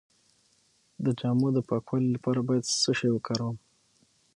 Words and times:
د 1.03 1.05
جامو 1.19 1.47
د 1.55 1.59
پاکوالي 1.69 2.09
لپاره 2.15 2.39
باید 2.47 2.63
څه 2.81 2.91
شی 2.99 3.09
وکاروم؟ 3.13 3.57